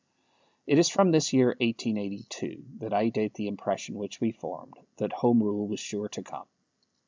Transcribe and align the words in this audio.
It 0.65 0.79
is 0.79 0.89
from 0.89 1.11
this 1.11 1.31
year 1.31 1.49
1882 1.59 2.65
that 2.79 2.91
I 2.91 3.09
date 3.09 3.35
the 3.35 3.47
impression 3.47 3.99
which 3.99 4.19
we 4.19 4.31
formed, 4.31 4.73
that 4.97 5.13
Home 5.13 5.43
Rule 5.43 5.67
was 5.67 5.79
sure 5.79 6.09
to 6.09 6.23
come. 6.23 6.47